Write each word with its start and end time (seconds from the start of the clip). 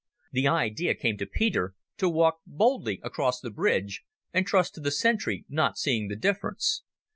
The 0.31 0.47
idea 0.47 0.95
came 0.95 1.17
to 1.19 1.27
Peter 1.27 1.75
to 1.97 2.09
walk 2.09 2.39
boldly 2.47 2.99
across 3.03 3.39
the 3.39 3.51
bridge 3.51 4.01
and 4.33 4.47
trust 4.47 4.73
to 4.73 4.81
the 4.81 4.89
sentry 4.89 5.45
not 5.47 5.77
seeing 5.77 6.07
the 6.07 6.15
difference. 6.15 6.81